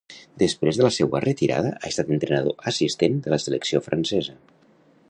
Després 0.43 0.79
de 0.79 0.85
la 0.87 0.91
seua 0.95 1.21
retirada, 1.25 1.73
ha 1.81 1.91
estat 1.93 2.09
entrenador 2.17 2.67
assistent 2.73 3.21
de 3.29 3.35
la 3.37 3.41
selecció 3.47 3.85
francesa. 3.91 4.41